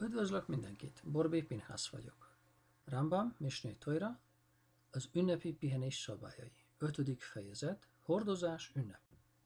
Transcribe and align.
Üdvözlök 0.00 0.46
mindenkit, 0.46 1.02
Borbé 1.04 1.42
Pinhász 1.42 1.88
vagyok. 1.88 2.36
Rambam, 2.84 3.34
Misné 3.38 3.72
Tojra, 3.72 4.20
az 4.90 5.08
ünnepi 5.12 5.52
pihenés 5.52 5.96
szabályai. 5.98 6.52
Ötödik 6.78 7.22
fejezet, 7.22 7.88
hordozás 8.00 8.72
ünnep. 8.74 9.00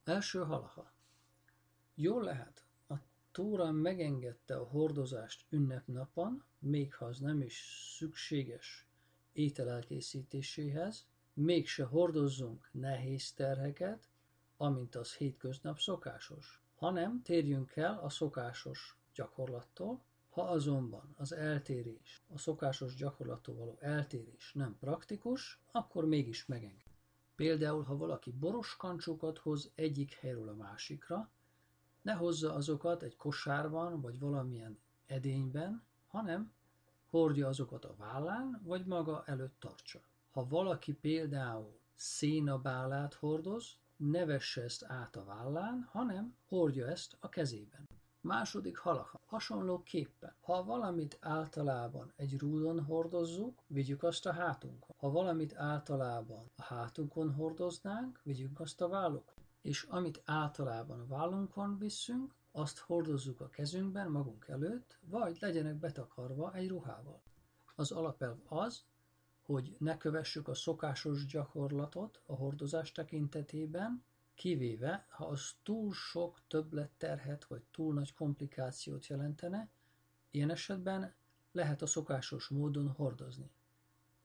Első 0.05 0.39
halaha. 0.39 0.93
Jól 1.95 2.23
lehet, 2.23 2.65
a 2.89 2.95
Tóra 3.31 3.71
megengedte 3.71 4.57
a 4.57 4.65
hordozást 4.65 5.47
ünnepnapon, 5.49 6.45
még 6.59 6.95
ha 6.95 7.05
az 7.05 7.19
nem 7.19 7.41
is 7.41 7.89
szükséges 7.97 8.87
étel 9.33 9.71
elkészítéséhez, 9.71 11.07
mégse 11.33 11.85
hordozzunk 11.85 12.69
nehéz 12.73 13.33
terheket, 13.33 14.09
amint 14.57 14.95
az 14.95 15.15
hétköznap 15.15 15.79
szokásos, 15.79 16.63
hanem 16.75 17.23
térjünk 17.23 17.77
el 17.77 17.99
a 17.99 18.09
szokásos 18.09 18.99
gyakorlattól, 19.15 20.05
ha 20.33 20.43
azonban 20.43 21.15
az 21.17 21.33
eltérés, 21.33 22.25
a 22.29 22.39
szokásos 22.39 22.95
gyakorlattól 22.95 23.55
való 23.55 23.77
eltérés 23.81 24.53
nem 24.53 24.77
praktikus, 24.79 25.61
akkor 25.73 26.05
mégis 26.05 26.47
megenged. 26.47 26.91
Például, 27.35 27.83
ha 27.83 27.97
valaki 27.97 28.31
boros 28.31 28.77
kancsokat 28.77 29.39
hoz 29.39 29.71
egyik 29.75 30.13
helyről 30.13 30.49
a 30.49 30.55
másikra, 30.55 31.31
ne 32.03 32.13
hozza 32.13 32.55
azokat 32.55 33.03
egy 33.03 33.17
kosárban 33.17 34.01
vagy 34.01 34.19
valamilyen 34.19 34.79
edényben, 35.07 35.83
hanem 36.07 36.53
hordja 37.11 37.49
azokat 37.49 37.85
a 37.85 37.95
vállán, 37.97 38.61
vagy 38.65 38.87
maga 38.87 39.23
előtt 39.27 39.61
tartsa. 39.61 40.01
Ha 40.31 40.47
valaki 40.49 40.93
például 40.93 41.79
szénabálát 41.95 43.15
hordoz, 43.15 43.77
ne 43.97 44.25
vesse 44.25 44.63
ezt 44.63 44.85
át 44.85 45.17
a 45.17 45.25
vállán, 45.25 45.89
hanem 45.91 46.37
hordja 46.49 46.87
ezt 46.87 47.17
a 47.21 47.29
kezében. 47.29 47.89
Második 48.23 48.77
halaha. 48.77 49.21
Hasonlóképpen, 49.27 50.35
ha 50.41 50.65
valamit 50.65 51.19
általában 51.21 52.13
egy 52.17 52.39
rúdon 52.39 52.85
hordozzuk, 52.85 53.63
vigyük 53.67 54.03
azt 54.03 54.27
a 54.27 54.33
hátunkon. 54.33 54.97
Ha 54.99 55.11
valamit 55.11 55.57
általában 55.57 56.51
a 56.57 56.63
hátunkon 56.63 57.33
hordoznánk, 57.33 58.21
vigyük 58.23 58.61
azt 58.61 58.81
a 58.81 58.89
vállukon. 58.89 59.45
És 59.63 59.83
amit 59.83 60.23
általában 60.25 61.01
a 61.01 61.07
vállunkon 61.07 61.79
visszünk, 61.79 62.35
azt 62.53 62.79
hordozzuk 62.79 63.41
a 63.41 63.49
kezünkben 63.49 64.11
magunk 64.11 64.49
előtt, 64.49 64.99
vagy 65.01 65.37
legyenek 65.41 65.75
betakarva 65.75 66.55
egy 66.55 66.69
ruhával. 66.69 67.23
Az 67.75 67.91
alapelv 67.91 68.37
az, 68.49 68.85
hogy 69.43 69.77
ne 69.79 69.97
kövessük 69.97 70.49
a 70.49 70.55
szokásos 70.55 71.27
gyakorlatot 71.27 72.23
a 72.27 72.35
hordozás 72.35 72.93
tekintetében, 72.93 74.05
Kivéve, 74.43 75.07
ha 75.09 75.27
az 75.27 75.55
túl 75.63 75.93
sok 75.93 76.41
többletterhet 76.47 77.45
vagy 77.45 77.63
túl 77.71 77.95
nagy 77.95 78.15
komplikációt 78.15 79.07
jelentene, 79.07 79.71
ilyen 80.31 80.51
esetben 80.51 81.15
lehet 81.53 81.83
a 81.83 81.87
szokásos 81.87 82.49
módon 82.49 82.89
hordozni. 82.89 83.51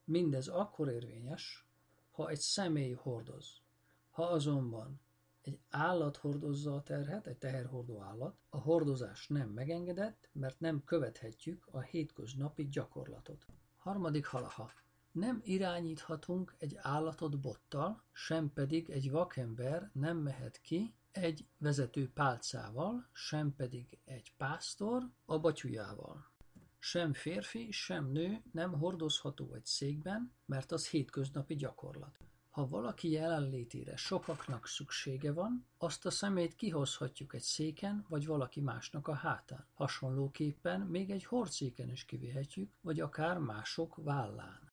Mindez 0.04 0.48
akkor 0.48 0.88
érvényes, 0.88 1.66
ha 2.10 2.28
egy 2.28 2.38
személy 2.38 2.92
hordoz. 2.92 3.62
Ha 4.10 4.22
azonban 4.22 5.00
egy 5.40 5.58
állat 5.68 6.16
hordozza 6.16 6.74
a 6.74 6.82
terhet, 6.82 7.26
egy 7.26 7.38
teherhordó 7.38 8.00
állat, 8.00 8.38
a 8.48 8.58
hordozás 8.58 9.28
nem 9.28 9.48
megengedett, 9.48 10.28
mert 10.32 10.60
nem 10.60 10.84
követhetjük 10.84 11.68
a 11.70 11.80
hétköznapi 11.80 12.68
gyakorlatot. 12.68 13.46
Harmadik 13.76 14.26
halaha. 14.26 14.72
Nem 15.12 15.40
irányíthatunk 15.44 16.54
egy 16.58 16.76
állatot 16.76 17.40
bottal, 17.40 18.04
sem 18.12 18.52
pedig 18.52 18.90
egy 18.90 19.10
vakember 19.10 19.90
nem 19.92 20.16
mehet 20.16 20.60
ki 20.60 20.94
egy 21.12 21.46
vezető 21.58 22.10
pálcával, 22.12 23.08
sem 23.12 23.54
pedig 23.54 23.98
egy 24.04 24.32
pásztor 24.36 25.10
a 25.24 25.38
batyujával. 25.38 26.30
Sem 26.78 27.12
férfi, 27.12 27.70
sem 27.70 28.10
nő 28.10 28.42
nem 28.52 28.72
hordozható 28.72 29.54
egy 29.54 29.66
székben, 29.66 30.32
mert 30.46 30.72
az 30.72 30.88
hétköznapi 30.88 31.56
gyakorlat. 31.56 32.18
Ha 32.50 32.68
valaki 32.68 33.10
jelenlétére 33.10 33.96
sokaknak 33.96 34.66
szüksége 34.66 35.32
van, 35.32 35.66
azt 35.78 36.06
a 36.06 36.10
szemét 36.10 36.54
kihozhatjuk 36.54 37.34
egy 37.34 37.42
széken, 37.42 38.06
vagy 38.08 38.26
valaki 38.26 38.60
másnak 38.60 39.08
a 39.08 39.14
hátán. 39.14 39.66
Hasonlóképpen 39.74 40.80
még 40.80 41.10
egy 41.10 41.24
hordszéken 41.24 41.90
is 41.90 42.04
kivihetjük, 42.04 42.72
vagy 42.80 43.00
akár 43.00 43.38
mások 43.38 43.96
vállán. 43.96 44.67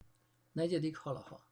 Negyedik 0.55 0.97
halaha. 0.97 1.45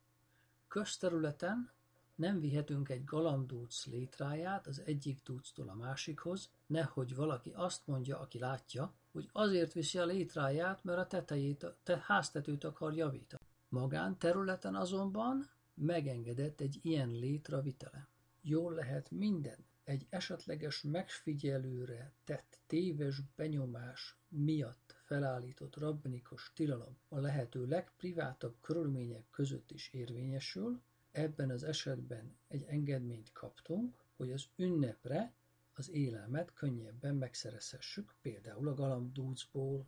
Közterületen 0.68 1.72
nem 2.16 2.40
vihetünk 2.40 2.90
egy 2.90 3.04
galambdúc 3.04 3.86
létráját 3.86 4.68
az 4.68 4.82
egyik 4.86 5.20
dúctól 5.24 5.70
a 5.70 5.76
másikhoz, 5.76 6.50
nehogy 6.66 7.16
valaki 7.16 7.52
azt 7.56 7.88
mondja, 7.88 8.20
aki 8.20 8.40
látja, 8.40 8.94
hogy 9.12 9.30
azért 9.32 9.74
viszi 9.74 9.98
a 9.98 10.06
létráját, 10.06 10.84
mert 10.84 11.00
a 11.00 11.08
tetejét, 11.08 11.64
a 11.64 11.76
te 11.84 12.04
háztetőt 12.06 12.64
akar 12.64 12.94
javítani. 12.94 13.44
Magán 13.70 14.18
területen 14.18 14.76
azonban 14.76 15.50
megengedett 15.74 16.62
egy 16.62 16.80
ilyen 16.82 17.10
létra 17.10 17.62
vitele. 17.62 18.08
Jól 18.42 18.74
lehet 18.74 19.12
minden 19.12 19.66
egy 19.84 20.06
esetleges 20.10 20.82
megfigyelőre 20.82 22.14
tett 22.24 22.60
téves 22.68 23.22
benyomás 23.36 24.18
miatt 24.28 24.93
felállított 25.04 25.76
rabbinikos 25.78 26.52
tilalom 26.56 26.98
a 27.08 27.20
lehető 27.20 27.66
legprivátabb 27.66 28.56
körülmények 28.62 29.30
között 29.30 29.72
is 29.72 29.90
érvényesül, 29.90 30.82
ebben 31.12 31.50
az 31.50 31.64
esetben 31.64 32.38
egy 32.48 32.64
engedményt 32.64 33.32
kaptunk, 33.32 33.96
hogy 34.16 34.32
az 34.32 34.46
ünnepre 34.56 35.34
az 35.74 35.90
élelmet 35.90 36.54
könnyebben 36.54 37.16
megszerezhessük, 37.16 38.16
például 38.22 38.68
a 38.68 38.74
galambdúcból. 38.74 39.86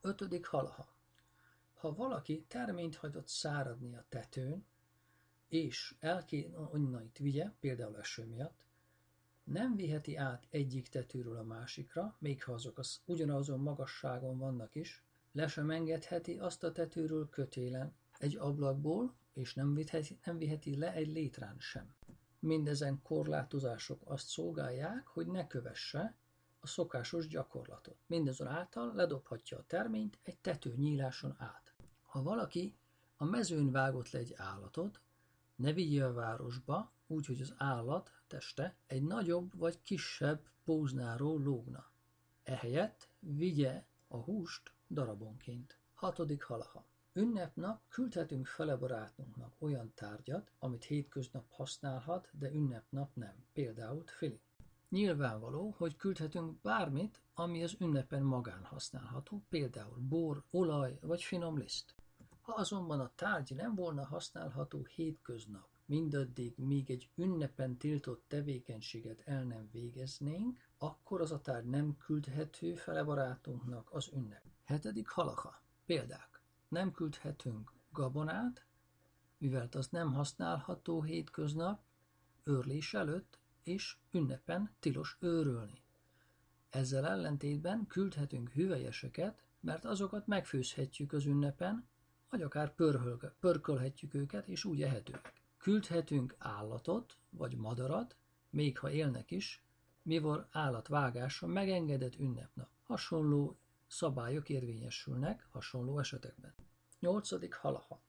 Ötödik 0.00 0.46
halaha. 0.46 0.94
Ha 1.74 1.94
valaki 1.94 2.44
terményt 2.48 2.96
hagyott 2.96 3.28
száradni 3.28 3.96
a 3.96 4.04
tetőn, 4.08 4.64
és 5.48 5.94
el 5.98 6.24
kéne 6.24 6.58
onnait 6.58 7.18
vigye, 7.18 7.50
például 7.60 7.98
eső 7.98 8.24
miatt, 8.24 8.69
nem 9.44 9.76
viheti 9.76 10.16
át 10.16 10.46
egyik 10.50 10.88
tetőről 10.88 11.36
a 11.36 11.42
másikra, 11.42 12.16
még 12.18 12.44
ha 12.44 12.52
azok 12.52 12.78
az 12.78 13.00
ugyanazon 13.04 13.60
magasságon 13.60 14.38
vannak 14.38 14.74
is, 14.74 15.04
le 15.32 15.46
sem 15.46 15.70
engedheti 15.70 16.38
azt 16.38 16.64
a 16.64 16.72
tetőről 16.72 17.28
kötélen, 17.28 17.94
egy 18.18 18.36
ablakból, 18.36 19.14
és 19.32 19.54
nem 19.54 19.74
viheti, 19.74 20.18
nem 20.24 20.38
viheti 20.38 20.76
le 20.76 20.92
egy 20.92 21.08
létrán 21.08 21.56
sem. 21.58 21.94
Mindezen 22.38 23.02
korlátozások 23.02 24.02
azt 24.04 24.28
szolgálják, 24.28 25.06
hogy 25.06 25.26
ne 25.26 25.46
kövesse 25.46 26.14
a 26.60 26.66
szokásos 26.66 27.26
gyakorlatot. 27.26 27.96
Mindazonáltal 28.06 28.94
ledobhatja 28.94 29.58
a 29.58 29.64
terményt 29.66 30.18
egy 30.22 30.38
tető 30.38 30.74
nyíláson 30.76 31.34
át. 31.38 31.74
Ha 32.02 32.22
valaki 32.22 32.74
a 33.16 33.24
mezőn 33.24 33.70
vágott 33.70 34.10
le 34.10 34.18
egy 34.18 34.34
állatot, 34.36 35.00
ne 35.54 35.72
vigye 35.72 36.04
a 36.04 36.12
városba, 36.12 36.92
úgy, 37.10 37.26
hogy 37.26 37.40
az 37.40 37.54
állat 37.56 38.12
teste 38.26 38.76
egy 38.86 39.02
nagyobb 39.02 39.58
vagy 39.58 39.82
kisebb 39.82 40.48
póznáról 40.64 41.42
lógna. 41.42 41.90
Ehelyett 42.42 43.08
vigye 43.18 43.84
a 44.08 44.16
húst 44.16 44.72
darabonként. 44.88 45.78
Hatodik 45.94 46.42
halaha. 46.42 46.84
Ünnepnap 47.12 47.80
küldhetünk 47.88 48.46
fele 48.46 48.76
barátunknak 48.76 49.54
olyan 49.58 49.92
tárgyat, 49.94 50.52
amit 50.58 50.84
hétköznap 50.84 51.44
használhat, 51.48 52.28
de 52.32 52.50
ünnepnap 52.50 53.14
nem, 53.14 53.44
például 53.52 54.04
fili. 54.06 54.40
Nyilvánvaló, 54.88 55.74
hogy 55.76 55.96
küldhetünk 55.96 56.60
bármit, 56.60 57.22
ami 57.34 57.62
az 57.62 57.76
ünnepen 57.78 58.22
magán 58.22 58.64
használható, 58.64 59.42
például 59.48 59.98
bor, 59.98 60.44
olaj 60.50 60.98
vagy 61.00 61.22
finom 61.22 61.58
liszt. 61.58 61.94
Ha 62.40 62.52
azonban 62.52 63.00
a 63.00 63.12
tárgy 63.14 63.54
nem 63.54 63.74
volna 63.74 64.04
használható 64.04 64.84
hétköznap, 64.84 65.68
mindaddig, 65.90 66.54
míg 66.56 66.90
egy 66.90 67.10
ünnepen 67.14 67.76
tiltott 67.76 68.24
tevékenységet 68.28 69.22
el 69.24 69.44
nem 69.44 69.68
végeznénk, 69.72 70.58
akkor 70.78 71.20
az 71.20 71.32
a 71.32 71.40
tárgy 71.40 71.66
nem 71.66 71.96
küldhető 71.96 72.74
fele 72.74 73.02
barátunknak 73.02 73.92
az 73.92 74.10
ünnep. 74.12 74.44
Hetedik 74.64 75.08
halaha. 75.08 75.62
Példák. 75.86 76.42
Nem 76.68 76.92
küldhetünk 76.92 77.72
gabonát, 77.92 78.66
mivel 79.38 79.68
az 79.72 79.88
nem 79.88 80.12
használható 80.12 81.02
hétköznap, 81.02 81.82
őrlés 82.44 82.94
előtt, 82.94 83.38
és 83.62 83.96
ünnepen 84.10 84.74
tilos 84.80 85.16
őrölni. 85.20 85.82
Ezzel 86.68 87.06
ellentétben 87.06 87.86
küldhetünk 87.86 88.50
hüvelyeseket, 88.50 89.42
mert 89.60 89.84
azokat 89.84 90.26
megfőzhetjük 90.26 91.12
az 91.12 91.26
ünnepen, 91.26 91.88
vagy 92.28 92.42
akár 92.42 92.74
pörkölhetjük 93.40 94.14
őket, 94.14 94.48
és 94.48 94.64
úgy 94.64 94.82
ehetőek. 94.82 95.39
Küldhetünk 95.60 96.34
állatot 96.38 97.16
vagy 97.30 97.56
madarat, 97.56 98.16
még 98.50 98.78
ha 98.78 98.90
élnek 98.90 99.30
is, 99.30 99.64
mivel 100.02 100.48
állatvágása 100.50 101.46
megengedett 101.46 102.18
ünnepnap. 102.18 102.68
Hasonló 102.82 103.58
szabályok 103.86 104.48
érvényesülnek 104.48 105.46
hasonló 105.50 105.98
esetekben. 105.98 106.54
Nyolcadik 106.98 107.54
halaha. 107.54 108.00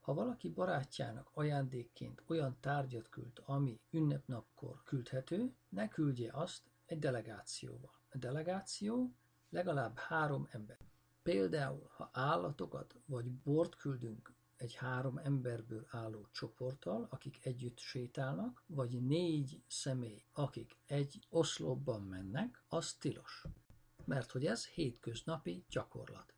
Ha 0.00 0.14
valaki 0.14 0.48
barátjának 0.48 1.30
ajándékként 1.34 2.22
olyan 2.26 2.56
tárgyat 2.60 3.08
küld, 3.08 3.42
ami 3.44 3.80
ünnepnapkor 3.90 4.82
küldhető, 4.82 5.54
ne 5.68 5.88
küldje 5.88 6.32
azt 6.32 6.62
egy 6.86 6.98
delegációval. 6.98 7.92
A 8.08 8.18
delegáció 8.18 9.14
legalább 9.48 9.96
három 9.96 10.48
ember. 10.50 10.78
Például, 11.22 11.90
ha 11.96 12.10
állatokat 12.12 12.94
vagy 13.06 13.30
bort 13.30 13.76
küldünk 13.76 14.36
egy 14.58 14.74
három 14.74 15.18
emberből 15.18 15.86
álló 15.90 16.26
csoporttal, 16.32 17.06
akik 17.10 17.38
együtt 17.42 17.78
sétálnak, 17.78 18.62
vagy 18.66 19.06
négy 19.06 19.62
személy, 19.66 20.22
akik 20.32 20.76
egy 20.86 21.26
oszlopban 21.28 22.02
mennek, 22.02 22.62
az 22.68 22.94
tilos. 22.94 23.44
Mert 24.04 24.30
hogy 24.30 24.46
ez 24.46 24.66
hétköznapi 24.66 25.64
gyakorlat. 25.68 26.34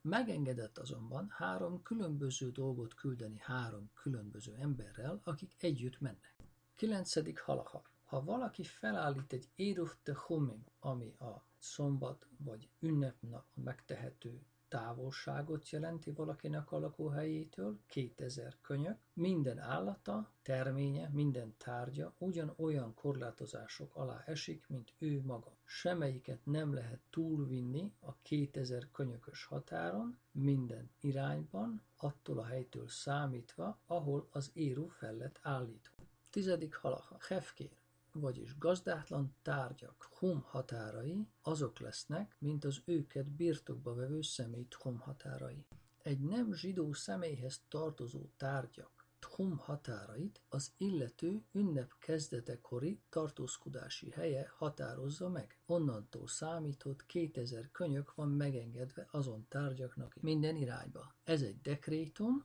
Megengedett 0.00 0.78
azonban 0.78 1.28
három 1.30 1.82
különböző 1.82 2.50
dolgot 2.50 2.94
küldeni 2.94 3.38
három 3.38 3.90
különböző 3.94 4.54
emberrel, 4.54 5.20
akik 5.24 5.54
együtt 5.58 6.00
mennek. 6.00 6.36
Kilencedik 6.74 7.40
halaha. 7.40 7.82
Ha 8.04 8.24
valaki 8.24 8.64
felállít 8.64 9.32
egy 9.32 9.48
Éruv 9.54 9.90
Tehumim, 10.02 10.64
ami 10.80 11.14
a 11.18 11.44
szombat 11.58 12.26
vagy 12.36 12.68
ünnepnap 12.78 13.46
megtehető 13.54 14.46
távolságot 14.74 15.70
jelenti 15.70 16.10
valakinek 16.10 16.72
a 16.72 16.78
lakóhelyétől, 16.78 17.78
2000 17.86 18.56
könyök, 18.60 18.98
minden 19.12 19.58
állata, 19.58 20.30
terménye, 20.42 21.08
minden 21.12 21.54
tárgya 21.56 22.14
ugyanolyan 22.18 22.94
korlátozások 22.94 23.96
alá 23.96 24.22
esik, 24.26 24.64
mint 24.68 24.94
ő 24.98 25.22
maga. 25.24 25.56
Semmelyiket 25.64 26.44
nem 26.44 26.74
lehet 26.74 27.00
túlvinni 27.10 27.92
a 28.00 28.16
2000 28.22 28.90
könyökös 28.92 29.44
határon, 29.44 30.18
minden 30.32 30.90
irányban, 31.00 31.82
attól 31.96 32.38
a 32.38 32.44
helytől 32.44 32.88
számítva, 32.88 33.78
ahol 33.86 34.28
az 34.30 34.50
érú 34.52 34.86
fel 34.86 35.16
lett 35.16 35.38
állítva. 35.42 35.96
Tizedik 36.30 36.74
halaha. 36.74 37.16
Hefkér 37.28 37.70
vagyis 38.14 38.58
gazdátlan 38.58 39.36
tárgyak 39.42 40.08
hum 40.18 40.42
határai 40.46 41.28
azok 41.42 41.78
lesznek, 41.78 42.36
mint 42.38 42.64
az 42.64 42.82
őket 42.84 43.30
birtokba 43.30 43.94
vevő 43.94 44.22
személy 44.22 44.66
hum 44.82 44.98
határai. 44.98 45.66
Egy 46.02 46.20
nem 46.20 46.52
zsidó 46.52 46.92
személyhez 46.92 47.62
tartozó 47.68 48.30
tárgyak 48.36 49.04
Tchum 49.24 49.56
határait 49.56 50.42
az 50.48 50.72
illető 50.76 51.44
ünnep 51.52 51.92
kezdetekori 51.98 53.00
tartózkodási 53.08 54.10
helye 54.10 54.52
határozza 54.56 55.28
meg. 55.28 55.58
Onnantól 55.66 56.26
számított 56.26 57.06
2000 57.06 57.70
könyök 57.70 58.14
van 58.14 58.28
megengedve 58.28 59.08
azon 59.10 59.46
tárgyaknak 59.48 60.14
minden 60.20 60.56
irányba. 60.56 61.14
Ez 61.24 61.42
egy 61.42 61.60
dekrétum, 61.60 62.44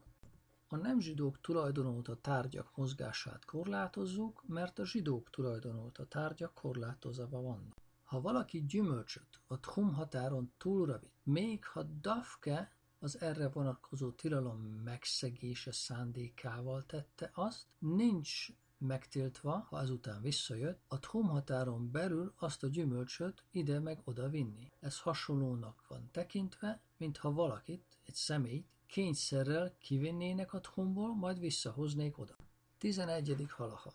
a 0.72 0.76
nem 0.76 1.00
zsidók 1.00 1.40
tulajdonolta 1.40 2.16
tárgyak 2.20 2.76
mozgását 2.76 3.44
korlátozzuk, 3.44 4.42
mert 4.46 4.78
a 4.78 4.86
zsidók 4.86 5.30
tulajdonolta 5.30 6.06
tárgyak 6.06 6.54
korlátozva 6.54 7.40
vannak. 7.40 7.76
Ha 8.04 8.20
valaki 8.20 8.66
gyümölcsöt 8.66 9.40
a 9.46 9.60
tchum 9.60 9.94
határon 9.94 10.52
túlra 10.56 10.98
vitt, 10.98 11.20
még 11.22 11.64
ha 11.64 11.82
dafke 11.82 12.72
az 12.98 13.20
erre 13.20 13.48
vonatkozó 13.48 14.10
tilalom 14.10 14.60
megszegése 14.60 15.72
szándékával 15.72 16.86
tette 16.86 17.30
azt, 17.34 17.66
nincs 17.78 18.48
megtiltva, 18.78 19.66
ha 19.68 19.76
azután 19.76 20.22
visszajött, 20.22 20.82
a 20.88 20.98
tchum 20.98 21.28
határon 21.28 21.90
belül 21.90 22.32
azt 22.36 22.62
a 22.62 22.68
gyümölcsöt 22.68 23.44
ide 23.50 23.78
meg 23.78 24.00
oda 24.04 24.28
vinni. 24.28 24.70
Ez 24.80 25.00
hasonlónak 25.00 25.84
van 25.88 26.08
tekintve, 26.10 26.82
mintha 26.96 27.32
valakit, 27.32 27.98
egy 28.04 28.14
személyt 28.14 28.66
kényszerrel 28.90 29.74
kivinnének 29.78 30.52
a 30.52 30.60
tchumból, 30.60 31.14
majd 31.14 31.38
visszahoznék 31.38 32.18
oda. 32.18 32.36
11. 32.78 33.46
halaha. 33.48 33.92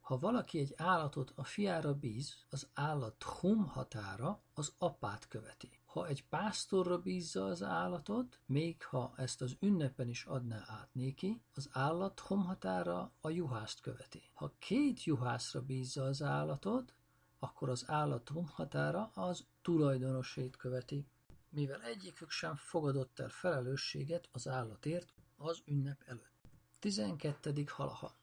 Ha 0.00 0.18
valaki 0.18 0.58
egy 0.58 0.74
állatot 0.76 1.32
a 1.34 1.44
fiára 1.44 1.94
bíz, 1.94 2.36
az 2.50 2.68
állat 2.74 3.18
tchum 3.18 3.66
határa 3.66 4.42
az 4.54 4.72
apát 4.78 5.28
követi. 5.28 5.70
Ha 5.84 6.06
egy 6.06 6.24
pásztorra 6.28 6.98
bízza 6.98 7.44
az 7.44 7.62
állatot, 7.62 8.40
még 8.46 8.82
ha 8.82 9.12
ezt 9.16 9.42
az 9.42 9.56
ünnepen 9.60 10.08
is 10.08 10.24
adná 10.24 10.64
át 10.66 10.88
néki, 10.92 11.42
az 11.54 11.68
állat 11.72 12.14
tchum 12.14 12.44
határa 12.44 13.12
a 13.20 13.30
juhászt 13.30 13.80
követi. 13.80 14.22
Ha 14.32 14.52
két 14.58 15.04
juhászra 15.04 15.62
bízza 15.62 16.04
az 16.04 16.22
állatot, 16.22 16.94
akkor 17.38 17.68
az 17.68 17.84
állat 17.86 18.24
tchum 18.24 18.46
határa 18.46 19.10
az 19.14 19.46
tulajdonosét 19.62 20.56
követi 20.56 21.06
mivel 21.50 21.82
egyikük 21.82 22.30
sem 22.30 22.56
fogadott 22.56 23.18
el 23.18 23.28
felelősséget 23.28 24.28
az 24.32 24.48
állatért 24.48 25.14
az 25.36 25.62
ünnep 25.64 26.02
előtt. 26.06 26.36
12. 26.78 27.64
halaha. 27.66 28.16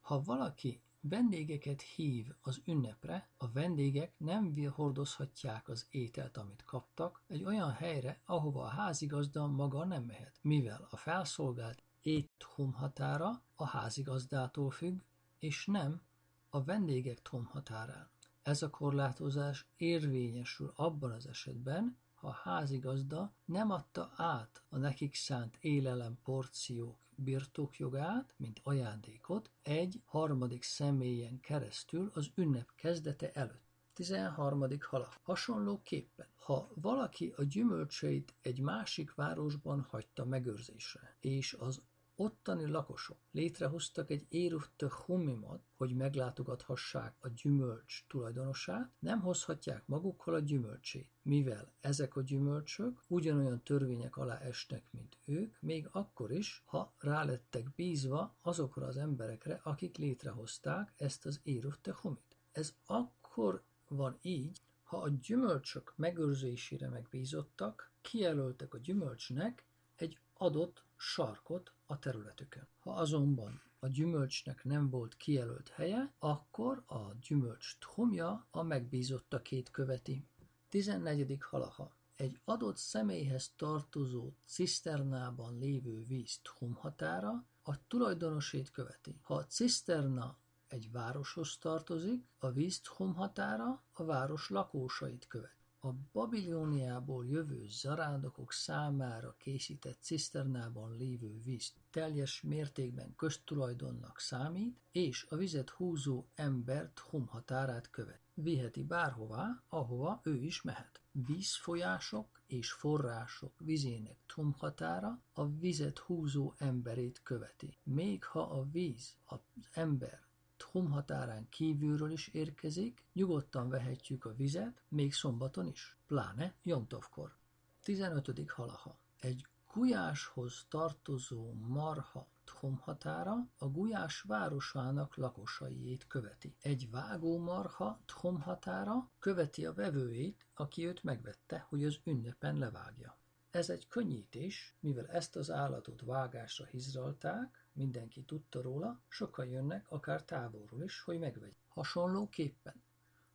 Ha 0.00 0.22
valaki 0.22 0.80
vendégeket 1.00 1.80
hív 1.82 2.26
az 2.40 2.60
ünnepre, 2.64 3.28
a 3.36 3.50
vendégek 3.50 4.12
nem 4.18 4.54
hordozhatják 4.70 5.68
az 5.68 5.86
ételt, 5.90 6.36
amit 6.36 6.64
kaptak, 6.64 7.22
egy 7.26 7.44
olyan 7.44 7.70
helyre, 7.70 8.20
ahova 8.24 8.62
a 8.62 8.68
házigazda 8.68 9.46
maga 9.46 9.84
nem 9.84 10.02
mehet, 10.02 10.38
mivel 10.42 10.86
a 10.90 10.96
felszolgált 10.96 11.82
éthum 12.02 12.72
határa 12.72 13.42
a 13.54 13.64
házigazdától 13.64 14.70
függ, 14.70 15.00
és 15.38 15.66
nem 15.66 16.02
a 16.48 16.64
vendégek 16.64 17.22
thum 17.22 17.44
határán. 17.44 18.10
Ez 18.42 18.62
a 18.62 18.70
korlátozás 18.70 19.66
érvényesül 19.76 20.72
abban 20.76 21.10
az 21.10 21.26
esetben, 21.26 21.98
a 22.26 22.30
házigazda 22.30 23.32
nem 23.44 23.70
adta 23.70 24.12
át 24.16 24.62
a 24.68 24.76
nekik 24.76 25.14
szánt 25.14 25.56
élelem 25.60 26.18
porciók 26.24 26.98
birtokjogát, 27.14 28.34
mint 28.36 28.60
ajándékot, 28.62 29.50
egy 29.62 30.02
harmadik 30.04 30.62
személyen 30.62 31.40
keresztül 31.40 32.10
az 32.14 32.30
ünnep 32.34 32.74
kezdete 32.74 33.32
előtt. 33.32 33.64
13. 33.92 34.64
hala. 34.80 35.08
Hasonlóképpen, 35.22 36.26
ha 36.36 36.68
valaki 36.74 37.32
a 37.36 37.42
gyümölcseit 37.42 38.34
egy 38.40 38.60
másik 38.60 39.14
városban 39.14 39.80
hagyta 39.80 40.24
megőrzésre, 40.24 41.16
és 41.20 41.52
az 41.52 41.82
ottani 42.16 42.66
lakosok 42.66 43.18
létrehoztak 43.30 44.10
egy 44.10 44.26
érufte 44.28 44.90
humimot, 45.04 45.62
hogy 45.76 45.94
meglátogathassák 45.94 47.16
a 47.18 47.28
gyümölcs 47.28 48.04
tulajdonosát, 48.08 48.90
nem 48.98 49.20
hozhatják 49.20 49.86
magukkal 49.86 50.34
a 50.34 50.40
gyümölcsét, 50.40 51.10
mivel 51.22 51.72
ezek 51.80 52.16
a 52.16 52.22
gyümölcsök 52.22 53.02
ugyanolyan 53.08 53.62
törvények 53.62 54.16
alá 54.16 54.38
esnek, 54.38 54.84
mint 54.90 55.18
ők, 55.24 55.60
még 55.60 55.88
akkor 55.90 56.32
is, 56.32 56.62
ha 56.66 56.94
rálettek 56.98 57.74
bízva 57.74 58.36
azokra 58.40 58.86
az 58.86 58.96
emberekre, 58.96 59.60
akik 59.62 59.96
létrehozták 59.96 60.92
ezt 60.96 61.26
az 61.26 61.40
érufte 61.42 61.96
humit. 62.00 62.36
Ez 62.52 62.74
akkor 62.86 63.62
van 63.88 64.18
így, 64.22 64.60
ha 64.82 64.96
a 64.96 65.08
gyümölcsök 65.08 65.92
megőrzésére 65.96 66.88
megbízottak, 66.88 67.92
kijelöltek 68.00 68.74
a 68.74 68.78
gyümölcsnek 68.78 69.66
egy 69.96 70.18
adott 70.32 70.85
sarkot 70.96 71.72
a 71.86 71.98
területükön. 71.98 72.68
Ha 72.78 72.90
azonban 72.90 73.62
a 73.78 73.86
gyümölcsnek 73.88 74.64
nem 74.64 74.90
volt 74.90 75.16
kijelölt 75.16 75.68
helye, 75.68 76.12
akkor 76.18 76.82
a 76.86 77.14
gyümölcs 77.20 77.78
thomja 77.78 78.46
a 78.50 78.62
megbízottakét 78.62 79.70
követi. 79.70 80.28
14. 80.68 81.38
halaha. 81.40 81.96
Egy 82.16 82.40
adott 82.44 82.76
személyhez 82.76 83.52
tartozó 83.56 84.32
ciszternában 84.44 85.58
lévő 85.58 86.04
víz 86.04 86.40
thum 86.42 86.74
határa 86.74 87.46
a 87.62 87.86
tulajdonosét 87.86 88.70
követi. 88.70 89.18
Ha 89.22 89.34
a 89.34 89.46
ciszterna 89.46 90.38
egy 90.68 90.90
városhoz 90.90 91.58
tartozik, 91.58 92.28
a 92.38 92.50
víz 92.50 92.80
thum 92.80 93.14
határa 93.14 93.84
a 93.92 94.04
város 94.04 94.48
lakósait 94.48 95.26
követ. 95.26 95.55
A 95.86 95.94
Babilóniából 96.12 97.26
jövő 97.26 97.66
zarándokok 97.68 98.52
számára 98.52 99.34
készített 99.38 99.98
ciszternában 100.00 100.96
lévő 100.96 101.40
víz 101.44 101.72
teljes 101.90 102.42
mértékben 102.42 103.14
köztulajdonnak 103.16 104.18
számít, 104.20 104.80
és 104.92 105.26
a 105.28 105.36
vizet 105.36 105.70
húzó 105.70 106.26
ember 106.34 106.90
Thum 106.94 107.26
határát 107.26 107.90
követ. 107.90 108.20
Viheti 108.34 108.82
bárhová, 108.82 109.62
ahova 109.68 110.20
ő 110.24 110.34
is 110.42 110.62
mehet. 110.62 111.00
Vízfolyások 111.12 112.40
és 112.46 112.72
források 112.72 113.52
vizének 113.58 114.18
Thum 114.26 114.52
határa 114.52 115.22
a 115.32 115.48
vizet 115.48 115.98
húzó 115.98 116.54
emberét 116.56 117.22
követi. 117.22 117.78
Még 117.82 118.24
ha 118.24 118.40
a 118.40 118.68
víz, 118.70 119.16
az 119.24 119.40
ember 119.72 120.25
Thum 120.56 120.90
határán 120.90 121.48
kívülről 121.48 122.10
is 122.10 122.28
érkezik, 122.28 123.04
nyugodtan 123.12 123.68
vehetjük 123.68 124.24
a 124.24 124.34
vizet, 124.34 124.82
még 124.88 125.12
szombaton 125.12 125.66
is, 125.66 125.96
pláne 126.06 126.54
Jontovkor. 126.62 127.36
15. 127.82 128.50
halaha. 128.50 128.98
Egy 129.20 129.46
Gulyáshoz 129.72 130.66
tartozó 130.68 131.52
marha 131.52 132.28
Thum 132.44 132.76
határa 132.76 133.48
a 133.58 133.68
Gulyás 133.68 134.20
városának 134.20 135.16
lakosaiét 135.16 136.06
követi. 136.06 136.56
Egy 136.60 136.90
vágó 136.90 137.38
marha 137.38 138.00
Thum 138.04 138.40
határa 138.40 139.10
követi 139.18 139.66
a 139.66 139.72
vevőjét, 139.74 140.46
aki 140.54 140.86
őt 140.86 141.02
megvette, 141.02 141.66
hogy 141.68 141.84
az 141.84 141.98
ünnepen 142.04 142.58
levágja. 142.58 143.16
Ez 143.50 143.70
egy 143.70 143.88
könnyítés, 143.88 144.74
mivel 144.80 145.06
ezt 145.06 145.36
az 145.36 145.50
állatot 145.50 146.00
vágásra 146.00 146.64
hizralták, 146.64 147.66
mindenki 147.72 148.22
tudta 148.22 148.60
róla, 148.60 149.00
sokan 149.08 149.46
jönnek, 149.46 149.90
akár 149.90 150.24
távolról 150.24 150.82
is, 150.82 151.00
hogy 151.00 151.18
megvegy. 151.18 151.54
Hasonlóképpen, 151.68 152.82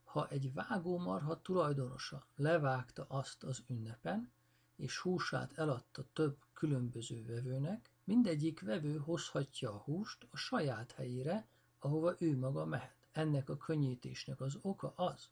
ha 0.03 0.27
egy 0.27 0.53
vágómarha 0.53 1.41
tulajdonosa 1.41 2.25
levágta 2.35 3.05
azt 3.07 3.43
az 3.43 3.63
ünnepen, 3.67 4.31
és 4.75 4.97
húsát 4.97 5.57
eladta 5.57 6.05
több 6.13 6.37
különböző 6.53 7.25
vevőnek, 7.25 7.91
mindegyik 8.03 8.61
vevő 8.61 8.97
hozhatja 8.97 9.73
a 9.73 9.77
húst 9.77 10.27
a 10.29 10.37
saját 10.37 10.91
helyére, 10.91 11.47
ahova 11.79 12.15
ő 12.19 12.37
maga 12.37 12.65
mehet. 12.65 12.95
Ennek 13.11 13.49
a 13.49 13.57
könnyítésnek 13.57 14.41
az 14.41 14.57
oka 14.61 14.93
az, 14.95 15.29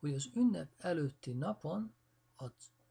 hogy 0.00 0.14
az 0.14 0.30
ünnep 0.34 0.68
előtti 0.78 1.32
napon 1.32 1.94
a 2.36 2.44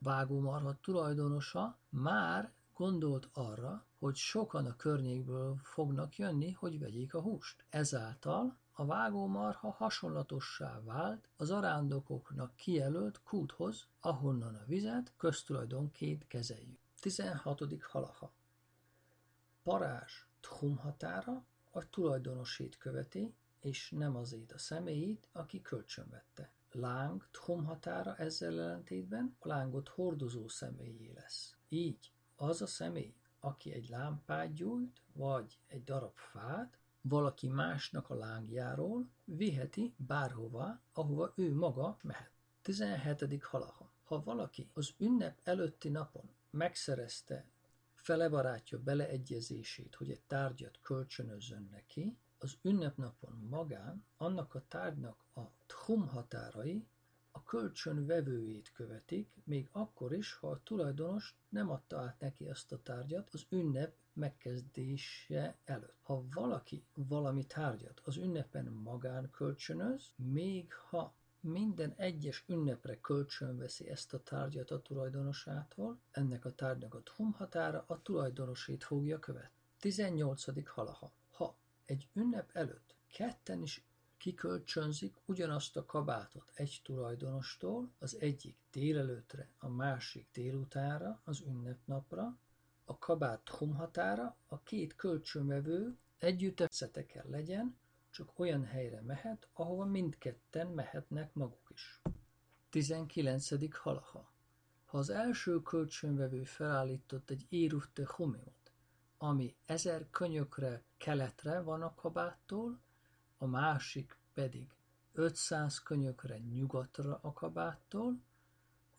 vágómarha 0.05 0.77
tulajdonosa 0.81 1.77
már 1.89 2.53
gondolt 2.73 3.29
arra, 3.33 3.85
hogy 3.99 4.15
sokan 4.15 4.65
a 4.65 4.75
környékből 4.75 5.59
fognak 5.63 6.17
jönni, 6.17 6.51
hogy 6.51 6.79
vegyék 6.79 7.13
a 7.13 7.21
húst. 7.21 7.65
Ezáltal 7.69 8.57
a 8.71 8.85
vágómarha 8.85 9.71
hasonlatossá 9.71 10.81
vált 10.83 11.29
az 11.37 11.51
arándokoknak 11.51 12.55
kijelölt 12.55 13.21
kúthoz, 13.23 13.87
ahonnan 13.99 14.55
a 14.55 14.65
vizet 14.65 15.13
köztulajdonként 15.17 16.27
kezeljük. 16.27 16.79
16. 16.99 17.61
halaha 17.81 18.31
Parázs 19.63 20.25
Tchum 20.39 20.77
határa 20.77 21.45
a 21.71 21.89
tulajdonosét 21.89 22.77
követi, 22.77 23.35
és 23.59 23.89
nem 23.89 24.15
azért 24.15 24.51
a 24.51 24.57
személyét, 24.57 25.29
aki 25.31 25.61
kölcsönvette. 25.61 26.54
Láng 26.77 27.27
Tchum 27.31 27.63
határa 27.63 28.15
ezzel 28.15 28.59
ellentétben 28.59 29.35
a 29.39 29.47
lángot 29.47 29.87
hordozó 29.87 30.47
személyé 30.47 31.11
lesz. 31.15 31.55
Így 31.69 32.11
az 32.35 32.61
a 32.61 32.67
személy, 32.67 33.15
aki 33.39 33.73
egy 33.73 33.89
lámpát 33.89 34.53
gyújt, 34.53 35.01
vagy 35.13 35.59
egy 35.67 35.83
darab 35.83 36.15
fát, 36.15 36.79
valaki 37.01 37.47
másnak 37.47 38.09
a 38.09 38.15
lángjáról 38.15 39.09
viheti 39.23 39.93
bárhova, 39.97 40.81
ahova 40.93 41.33
ő 41.35 41.55
maga 41.55 41.97
mehet. 42.01 42.31
17. 42.61 43.43
halaha. 43.43 43.91
Ha 44.03 44.23
valaki 44.23 44.69
az 44.73 44.93
ünnep 44.97 45.39
előtti 45.43 45.89
napon 45.89 46.29
megszerezte 46.49 47.45
fele 47.93 48.29
barátja 48.29 48.79
beleegyezését, 48.79 49.95
hogy 49.95 50.11
egy 50.11 50.21
tárgyat 50.21 50.79
kölcsönözzön 50.81 51.67
neki, 51.71 52.17
az 52.37 52.57
ünnepnapon 52.61 53.47
magán 53.49 54.05
annak 54.17 54.55
a 54.55 54.63
tárgynak 54.67 55.25
a 55.33 55.41
thum 55.65 56.07
határai 56.07 56.87
a 57.31 57.43
kölcsön 57.43 58.05
vevőjét 58.05 58.71
követik, 58.71 59.29
még 59.43 59.69
akkor 59.71 60.13
is, 60.13 60.33
ha 60.33 60.49
a 60.49 60.61
tulajdonos 60.63 61.37
nem 61.49 61.69
adta 61.69 61.99
át 61.99 62.19
neki 62.19 62.47
ezt 62.47 62.71
a 62.71 62.81
tárgyat 62.81 63.29
az 63.31 63.45
ünnep 63.49 63.95
megkezdése 64.13 65.57
előtt. 65.63 65.99
Ha 66.01 66.23
valaki 66.33 66.85
valami 66.93 67.45
tárgyat 67.45 68.01
az 68.03 68.17
ünnepen 68.17 68.65
magán 68.65 69.29
kölcsönöz, 69.31 70.11
még 70.15 70.73
ha 70.73 71.15
minden 71.39 71.93
egyes 71.97 72.43
ünnepre 72.47 72.99
kölcsönveszi 72.99 73.89
ezt 73.89 74.13
a 74.13 74.23
tárgyat 74.23 74.71
a 74.71 74.81
tulajdonosától, 74.81 75.99
ennek 76.11 76.45
a 76.45 76.55
tárgynak 76.55 76.93
a 76.93 77.01
határa 77.37 77.83
a 77.87 78.01
tulajdonosét 78.01 78.83
fogja 78.83 79.19
követni. 79.19 79.63
18. 79.79 80.69
halaha. 80.69 81.11
Egy 81.85 82.09
ünnep 82.13 82.49
előtt 82.53 82.95
ketten 83.07 83.61
is 83.61 83.83
kikölcsönzik 84.17 85.15
ugyanazt 85.25 85.77
a 85.77 85.85
kabátot 85.85 86.51
egy 86.53 86.81
tulajdonostól, 86.83 87.91
az 87.99 88.17
egyik 88.19 88.57
délelőtre, 88.71 89.49
a 89.57 89.67
másik 89.67 90.27
délutánra, 90.31 91.21
az 91.23 91.41
ünnepnapra, 91.41 92.37
a 92.85 92.97
kabát 92.97 93.49
határa 93.49 94.37
a 94.47 94.59
két 94.63 94.95
kölcsönvevő 94.95 95.97
együtt 96.17 96.85
kell 97.07 97.29
legyen, 97.29 97.77
csak 98.09 98.39
olyan 98.39 98.63
helyre 98.63 99.01
mehet, 99.01 99.47
ahova 99.53 99.85
mindketten 99.85 100.67
mehetnek 100.67 101.33
maguk 101.33 101.69
is. 101.73 102.01
19. 102.69 103.75
halaha. 103.75 104.31
Ha 104.85 104.97
az 104.97 105.09
első 105.09 105.61
kölcsönvevő 105.61 106.43
felállított 106.43 107.29
egy 107.29 107.45
érutte 107.49 108.05
homiot, 108.05 108.64
ami 109.17 109.55
ezer 109.65 110.09
könyökre 110.09 110.83
keletre 110.97 111.61
van 111.61 111.81
a 111.81 111.95
kabáttól, 111.95 112.81
a 113.37 113.45
másik 113.45 114.17
pedig 114.33 114.75
500 115.13 115.79
könyökre 115.79 116.37
nyugatra 116.37 117.19
a 117.21 117.33
kabáttól, 117.33 118.21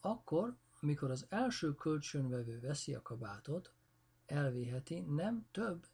akkor, 0.00 0.56
amikor 0.80 1.11
az 1.11 1.26
első 1.28 1.75
kölcsönvevő 1.75 2.61
veszi 2.61 2.94
a 2.94 3.02
kabátot, 3.02 3.73
elvéheti 4.26 5.00
nem 5.00 5.46
több, 5.50 5.87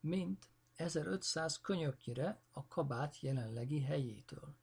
mint 0.00 0.48
1500 0.76 1.60
könyöknyire 1.60 2.42
a 2.50 2.66
kabát 2.66 3.20
jelenlegi 3.20 3.82
helyétől, 3.82 4.54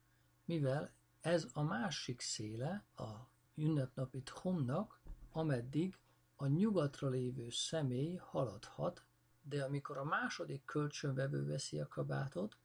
mivel 0.46 0.94
ez 1.22 1.48
a 1.54 1.62
másik 1.62 2.22
széle 2.22 2.86
a 2.96 3.30
ünnepnapi 3.56 4.22
thomnak, 4.22 5.02
ameddig 5.32 5.98
a 6.36 6.48
nyugatra 6.48 7.10
lévő 7.10 7.50
személy 7.50 8.16
haladhat, 8.16 9.06
de 9.42 9.64
amikor 9.64 9.98
a 9.98 10.04
második 10.04 10.66
kölcsönvevő 10.66 11.46
veszi 11.46 11.80
a 11.80 11.88
kabátot, 11.88 12.58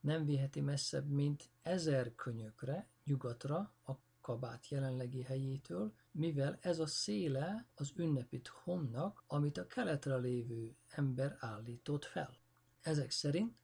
nem 0.00 0.24
viheti 0.24 0.60
messzebb, 0.60 1.08
mint 1.08 1.50
ezer 1.62 2.14
könyökre 2.14 2.88
nyugatra 3.04 3.72
a 3.86 3.92
kabát 4.20 4.68
jelenlegi 4.68 5.22
helyétől, 5.22 5.92
mivel 6.10 6.58
ez 6.60 6.78
a 6.78 6.86
széle 6.86 7.66
az 7.74 7.92
ünnepi 7.96 8.40
thomnak, 8.40 9.24
amit 9.26 9.58
a 9.58 9.66
keletre 9.66 10.16
lévő 10.16 10.76
ember 10.88 11.36
állított 11.38 12.04
fel. 12.04 12.36
Ezek 12.80 13.10
szerint, 13.10 13.56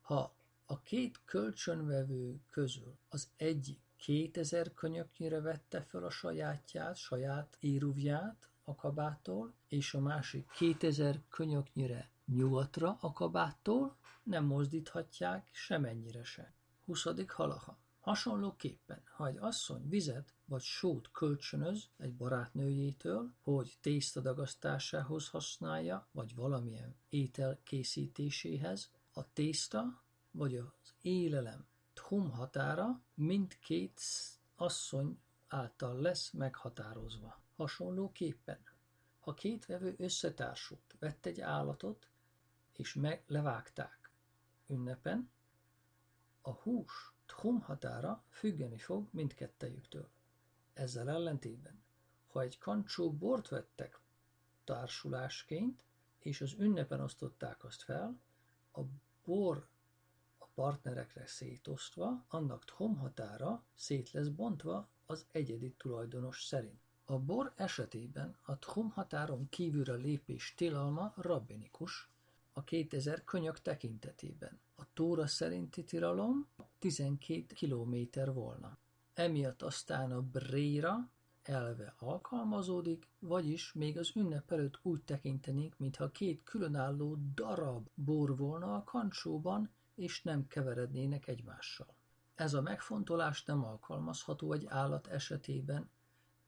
ha 0.00 0.34
a 0.66 0.80
két 0.80 1.20
kölcsönvevő 1.24 2.40
közül 2.50 2.98
az 3.08 3.28
egyik 3.36 3.80
2000 3.96 4.74
könyöknyire 4.74 5.40
vette 5.40 5.80
fel 5.82 6.04
a 6.04 6.10
sajátját, 6.10 6.96
saját 6.96 7.56
íruvját 7.60 8.49
a 8.70 8.74
kabától, 8.74 9.54
és 9.68 9.94
a 9.94 10.00
másik 10.00 10.50
2000 10.50 11.20
könyöknyire 11.28 12.10
nyugatra 12.26 12.96
a 13.00 13.12
kabáttól, 13.12 13.96
nem 14.22 14.44
mozdíthatják 14.44 15.48
semennyire 15.52 16.24
se. 16.24 16.54
20. 16.84 17.06
halaha. 17.26 17.78
Hasonlóképpen, 18.00 19.02
ha 19.16 19.26
egy 19.26 19.36
asszony 19.36 19.88
vizet 19.88 20.34
vagy 20.44 20.62
sót 20.62 21.10
kölcsönöz 21.10 21.88
egy 21.96 22.14
barátnőjétől, 22.14 23.34
hogy 23.42 23.76
tészta 23.80 24.20
dagasztásához 24.20 25.28
használja, 25.28 26.08
vagy 26.12 26.34
valamilyen 26.34 26.96
étel 27.08 27.58
készítéséhez, 27.62 28.90
a 29.12 29.32
tészta 29.32 30.02
vagy 30.30 30.56
az 30.56 30.94
élelem 31.00 31.66
thum 31.92 32.30
határa 32.30 33.02
mindkét 33.14 34.00
asszony 34.56 35.18
által 35.48 36.00
lesz 36.00 36.30
meghatározva. 36.30 37.39
Hasonlóképpen, 37.60 38.64
ha 39.18 39.34
két 39.34 39.66
vevő 39.66 39.94
összetársult, 39.98 40.96
vett 40.98 41.26
egy 41.26 41.40
állatot, 41.40 42.08
és 42.72 42.94
meg 42.94 43.24
levágták 43.26 44.10
ünnepen, 44.66 45.30
a 46.40 46.50
hús 46.50 47.12
thum 47.26 47.60
határa 47.60 48.24
függeni 48.28 48.78
fog 48.78 49.08
mindkettejüktől. 49.10 50.10
Ezzel 50.72 51.10
ellentétben, 51.10 51.82
ha 52.26 52.40
egy 52.40 52.58
kancsó 52.58 53.12
bort 53.12 53.48
vettek 53.48 54.00
társulásként, 54.64 55.84
és 56.18 56.40
az 56.40 56.54
ünnepen 56.58 57.00
osztották 57.00 57.64
azt 57.64 57.82
fel, 57.82 58.20
a 58.72 58.80
bor 59.24 59.68
a 60.38 60.46
partnerekre 60.54 61.26
szétosztva, 61.26 62.24
annak 62.28 62.70
határa 62.70 63.64
szét 63.74 64.10
lesz 64.10 64.28
bontva 64.28 64.88
az 65.06 65.26
egyedi 65.32 65.72
tulajdonos 65.72 66.44
szerint. 66.44 66.88
A 67.10 67.18
bor 67.18 67.52
esetében 67.56 68.36
a 68.42 68.72
határon 68.94 69.48
kívülre 69.48 69.94
lépés 69.94 70.54
tilalma 70.56 71.12
rabbinikus, 71.16 72.10
a 72.52 72.64
2000 72.64 73.24
könyök 73.24 73.60
tekintetében. 73.60 74.60
A 74.76 74.82
Tóra 74.92 75.26
szerinti 75.26 75.84
tilalom 75.84 76.48
12 76.78 77.54
kilométer 77.54 78.32
volna. 78.32 78.78
Emiatt 79.14 79.62
aztán 79.62 80.12
a 80.12 80.22
Bréra 80.22 81.10
elve 81.42 81.94
alkalmazódik, 81.98 83.08
vagyis 83.18 83.72
még 83.72 83.98
az 83.98 84.10
ünnep 84.14 84.52
előtt 84.52 84.78
úgy 84.82 85.02
tekintenénk, 85.02 85.78
mintha 85.78 86.10
két 86.10 86.42
különálló 86.42 87.16
darab 87.34 87.88
bor 87.94 88.36
volna 88.36 88.74
a 88.74 88.84
kancsóban, 88.84 89.70
és 89.94 90.22
nem 90.22 90.46
keverednének 90.46 91.28
egymással. 91.28 91.94
Ez 92.34 92.54
a 92.54 92.60
megfontolás 92.60 93.44
nem 93.44 93.64
alkalmazható 93.64 94.52
egy 94.52 94.66
állat 94.66 95.06
esetében, 95.06 95.90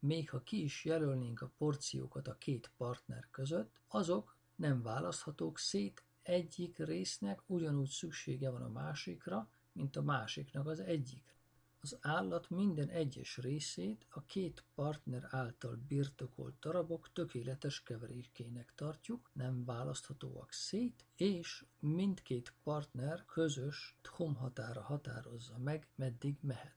még 0.03 0.31
ha 0.31 0.43
ki 0.43 0.63
is 0.63 0.85
jelölnénk 0.85 1.41
a 1.41 1.53
porciókat 1.57 2.29
a 2.29 2.39
két 2.39 2.71
partner 2.77 3.29
között, 3.31 3.81
azok 3.89 4.37
nem 4.57 4.83
választhatók 4.83 5.59
szét, 5.59 6.05
egyik 6.23 6.79
résznek 6.79 7.43
ugyanúgy 7.47 7.89
szüksége 7.89 8.51
van 8.51 8.63
a 8.63 8.69
másikra, 8.69 9.51
mint 9.73 9.97
a 9.97 10.03
másiknak 10.03 10.67
az 10.67 10.81
egyikre. 10.81 11.33
Az 11.81 11.99
állat 12.01 12.51
minden 12.51 12.89
egyes 12.89 13.37
részét 13.39 14.07
a 14.11 14.25
két 14.25 14.65
partner 14.75 15.27
által 15.31 15.77
birtokolt 15.89 16.59
darabok 16.61 17.13
tökéletes 17.13 17.83
keverékének 17.83 18.73
tartjuk, 18.75 19.31
nem 19.33 19.65
választhatóak 19.65 20.53
szét, 20.53 21.05
és 21.17 21.65
mindkét 21.79 22.55
partner 22.63 23.25
közös 23.25 23.99
thom 24.01 24.35
határa 24.35 24.83
határozza 24.83 25.59
meg, 25.59 25.89
meddig 25.95 26.37
mehet. 26.41 26.77